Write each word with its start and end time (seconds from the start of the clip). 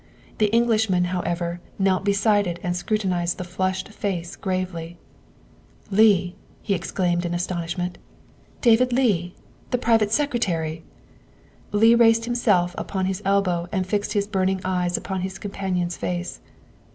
The 0.39 0.47
Englishman, 0.47 1.03
however, 1.13 1.61
knelt 1.77 2.03
beside 2.03 2.47
it 2.47 2.57
and 2.63 2.75
scrutinized 2.75 3.37
the 3.37 3.43
flushed 3.43 3.89
face 3.89 4.35
gravely." 4.35 4.97
Leigh!" 5.91 6.33
he 6.63 6.73
exclaimed 6.73 7.23
in 7.23 7.35
astonishment," 7.35 7.99
David 8.67 8.91
Leigh 8.91 9.35
the 9.69 9.77
private 9.77 10.11
secretary!" 10.11 10.83
Leigh 11.71 11.93
raised 11.93 12.25
himself 12.25 12.73
upon 12.79 13.05
his 13.05 13.21
elbow 13.23 13.67
and 13.71 13.85
fixed 13.85 14.13
his 14.13 14.25
burning 14.25 14.59
eyes 14.65 14.97
upon 14.97 15.21
his 15.21 15.37
companion's 15.37 15.97
face. 15.97 16.39